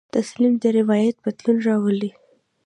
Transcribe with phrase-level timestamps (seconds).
[0.15, 2.11] تسلیم د روایت بدلون راولي.